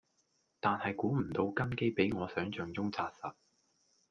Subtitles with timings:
[0.59, 3.35] 但係估唔到根基比我想像中紮實